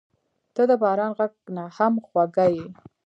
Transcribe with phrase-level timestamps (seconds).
[0.55, 2.65] •ته د باران غږ نه هم خوږه یې.